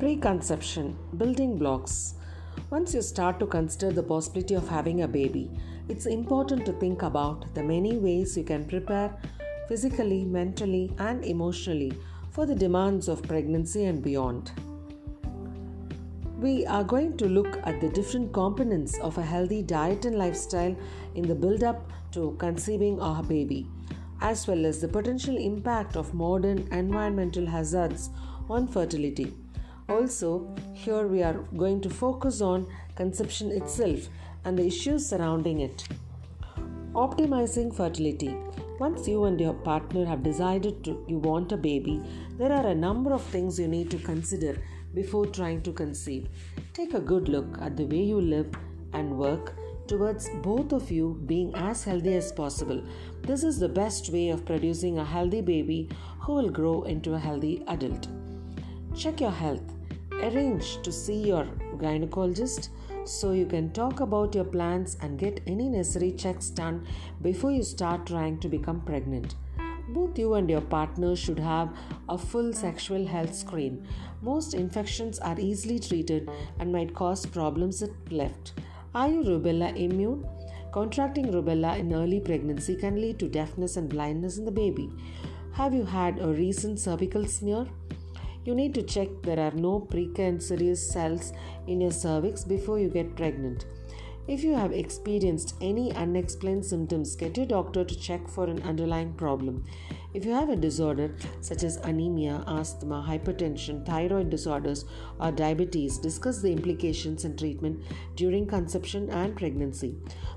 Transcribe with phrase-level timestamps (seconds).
[0.00, 2.14] Preconception Building Blocks.
[2.70, 5.50] Once you start to consider the possibility of having a baby,
[5.90, 9.14] it's important to think about the many ways you can prepare
[9.68, 11.92] physically, mentally, and emotionally
[12.30, 14.52] for the demands of pregnancy and beyond.
[16.38, 20.74] We are going to look at the different components of a healthy diet and lifestyle
[21.14, 23.66] in the build up to conceiving a baby,
[24.22, 28.08] as well as the potential impact of modern environmental hazards
[28.48, 29.34] on fertility.
[29.90, 34.08] Also, here we are going to focus on conception itself
[34.44, 35.88] and the issues surrounding it.
[36.92, 38.36] Optimizing fertility.
[38.78, 42.00] Once you and your partner have decided to you want a baby,
[42.38, 44.62] there are a number of things you need to consider
[44.94, 46.28] before trying to conceive.
[46.72, 48.54] Take a good look at the way you live
[48.92, 49.56] and work
[49.88, 52.80] towards both of you being as healthy as possible.
[53.22, 55.88] This is the best way of producing a healthy baby
[56.20, 58.06] who will grow into a healthy adult.
[58.96, 59.79] Check your health
[60.22, 61.44] arrange to see your
[61.76, 62.68] gynecologist
[63.04, 66.86] so you can talk about your plans and get any necessary checks done
[67.22, 69.34] before you start trying to become pregnant.
[69.88, 71.76] Both you and your partner should have
[72.08, 73.86] a full sexual health screen.
[74.22, 78.52] Most infections are easily treated and might cause problems if left.
[78.94, 80.26] Are you rubella immune?
[80.72, 84.88] Contracting rubella in early pregnancy can lead to deafness and blindness in the baby.
[85.52, 87.66] Have you had a recent cervical smear?
[88.44, 91.32] You need to check there are no precancerous cells
[91.66, 93.66] in your cervix before you get pregnant.
[94.26, 99.12] If you have experienced any unexplained symptoms, get your doctor to check for an underlying
[99.14, 99.64] problem.
[100.14, 104.84] If you have a disorder such as anemia, asthma, hypertension, thyroid disorders,
[105.18, 107.82] or diabetes, discuss the implications and treatment
[108.16, 109.96] during conception and pregnancy.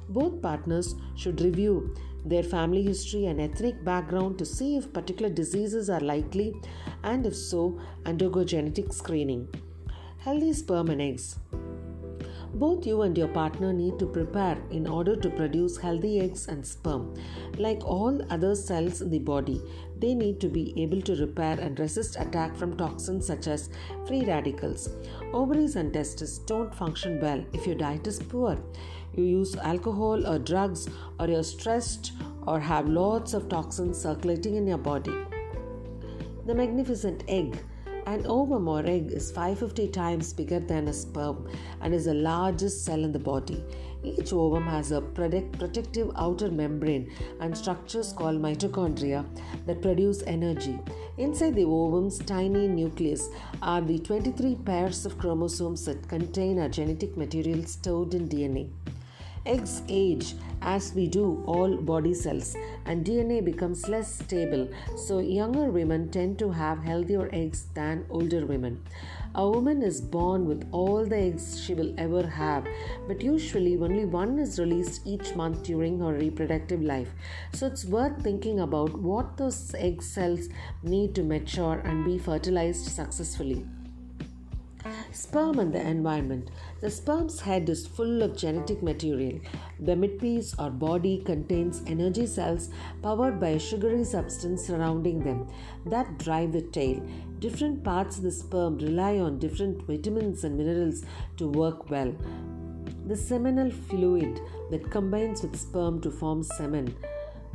[0.09, 5.89] Both partners should review their family history and ethnic background to see if particular diseases
[5.89, 6.53] are likely
[7.03, 9.47] and if so, undergo genetic screening.
[10.19, 11.37] Healthy sperm and eggs.
[12.55, 16.65] Both you and your partner need to prepare in order to produce healthy eggs and
[16.65, 17.15] sperm.
[17.57, 19.59] Like all other cells in the body,
[19.97, 23.69] they need to be able to repair and resist attack from toxins such as
[24.05, 24.89] free radicals.
[25.33, 28.57] Ovaries and testes don't function well if your diet is poor.
[29.15, 30.87] You use alcohol or drugs,
[31.19, 32.13] or you're stressed
[32.45, 35.15] or have lots of toxins circulating in your body.
[36.45, 37.57] The magnificent egg
[38.05, 41.47] an ovum or egg is 550 times bigger than a sperm
[41.81, 43.63] and is the largest cell in the body.
[44.03, 49.25] Each ovum has a protective outer membrane and structures called mitochondria
[49.65, 50.79] that produce energy.
[51.17, 53.29] Inside the ovum's tiny nucleus
[53.61, 58.69] are the 23 pairs of chromosomes that contain our genetic material stored in DNA.
[59.45, 62.55] Eggs age as we do all body cells,
[62.85, 68.45] and DNA becomes less stable, so younger women tend to have healthier eggs than older
[68.45, 68.81] women.
[69.35, 72.65] A woman is born with all the eggs she will ever have,
[73.05, 77.09] but usually only one is released each month during her reproductive life.
[77.51, 80.47] So it's worth thinking about what those egg cells
[80.83, 83.65] need to mature and be fertilized successfully.
[85.11, 86.49] Sperm and the environment.
[86.81, 89.39] The sperm's head is full of genetic material.
[89.79, 92.69] The midpiece or body contains energy cells
[93.01, 95.47] powered by a sugary substance surrounding them
[95.85, 97.01] that drive the tail.
[97.39, 101.03] Different parts of the sperm rely on different vitamins and minerals
[101.37, 102.13] to work well.
[103.05, 104.39] The seminal fluid
[104.71, 106.95] that combines with sperm to form semen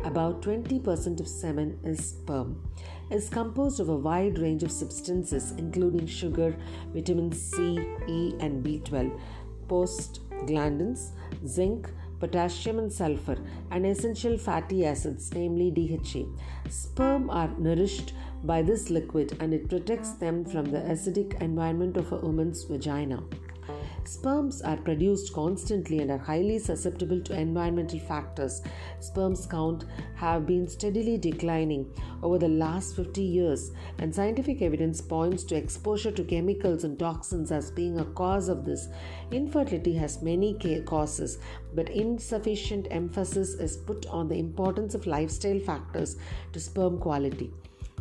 [0.04, 2.62] about 20% of semen is sperm
[3.10, 6.54] is composed of a wide range of substances including sugar,
[6.92, 9.19] vitamin C, E, and B12,
[9.66, 11.10] prostaglandins,
[11.47, 13.38] zinc, potassium and sulfur,
[13.70, 16.26] and essential fatty acids, namely DHA.
[16.69, 18.12] Sperm are nourished
[18.44, 23.22] by this liquid and it protects them from the acidic environment of a woman's vagina.
[24.04, 28.62] Sperms are produced constantly and are highly susceptible to environmental factors.
[29.00, 29.84] Sperms count
[30.16, 31.90] have been steadily declining
[32.22, 37.53] over the last 50 years, and scientific evidence points to exposure to chemicals and toxins
[37.53, 38.88] as being a cause of this.
[39.30, 40.54] Infertility has many
[40.86, 41.38] causes,
[41.74, 46.16] but insufficient emphasis is put on the importance of lifestyle factors
[46.53, 47.53] to sperm quality.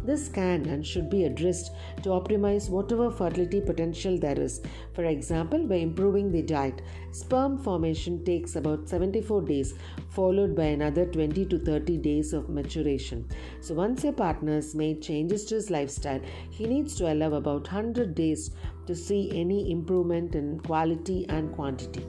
[0.05, 1.71] This can and should be addressed
[2.03, 4.61] to optimize whatever fertility potential there is.
[4.93, 9.73] For example, by improving the diet, sperm formation takes about 74 days,
[10.09, 13.27] followed by another 20 to 30 days of maturation.
[13.61, 17.63] So, once your partner has made changes to his lifestyle, he needs to allow about
[17.63, 18.51] 100 days
[18.85, 22.05] to see any improvement in quality and quantity.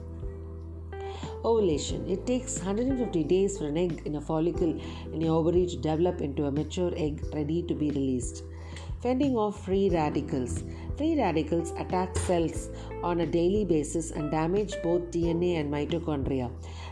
[1.45, 2.05] Ovulation.
[2.07, 4.79] It takes 150 days for an egg in a follicle
[5.13, 8.43] in your ovary to develop into a mature egg ready to be released.
[9.01, 10.63] fending off free radicals.
[10.97, 12.69] Free radicals attack cells
[13.01, 16.51] on a daily basis and damage both DNA and mitochondria.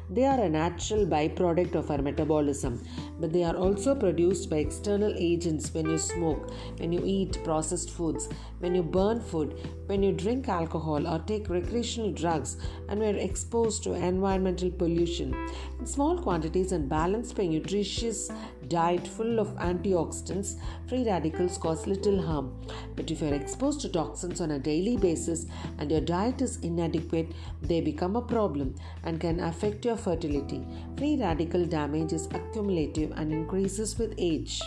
[0.09, 2.81] They are a natural byproduct of our metabolism,
[3.19, 7.91] but they are also produced by external agents when you smoke, when you eat processed
[7.91, 12.55] foods, when you burn food, when you drink alcohol or take recreational drugs,
[12.87, 15.35] and when exposed to environmental pollution.
[15.79, 18.29] In small quantities and balanced by nutritious
[18.67, 20.55] diet full of antioxidants,
[20.87, 22.53] free radicals cause little harm.
[22.95, 25.45] But if you're exposed to toxins on a daily basis
[25.77, 27.31] and your diet is inadequate,
[27.61, 30.65] they become a problem and can affect your fertility.
[30.97, 34.61] Free radical damage is accumulative and increases with age.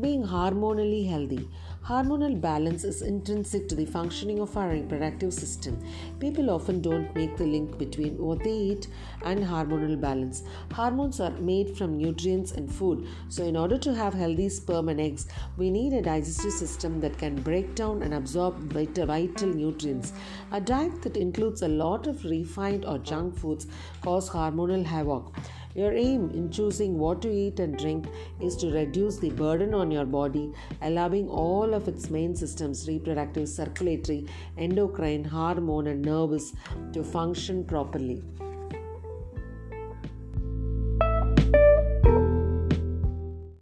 [0.00, 1.48] Being hormonally healthy.
[1.90, 5.76] Hormonal balance is intrinsic to the functioning of our reproductive system.
[6.20, 8.86] People often don't make the link between what they eat
[9.24, 10.44] and hormonal balance.
[10.72, 15.00] Hormones are made from nutrients and food, so, in order to have healthy sperm and
[15.00, 15.26] eggs,
[15.56, 20.12] we need a digestive system that can break down and absorb vital nutrients.
[20.52, 23.66] A diet that includes a lot of refined or junk foods
[24.00, 25.34] cause hormonal havoc.
[25.74, 28.06] Your aim in choosing what to eat and drink
[28.40, 30.52] is to reduce the burden on your body,
[30.82, 34.26] allowing all of its main systems reproductive, circulatory,
[34.58, 36.52] endocrine, hormone, and nervous
[36.92, 38.22] to function properly.